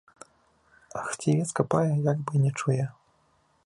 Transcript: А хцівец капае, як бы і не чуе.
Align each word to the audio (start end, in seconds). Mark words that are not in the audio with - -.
А 1.01 1.03
хцівец 1.09 1.47
капае, 1.61 1.85
як 2.11 2.17
бы 2.25 2.31
і 2.39 2.43
не 2.47 2.51
чуе. 2.61 2.83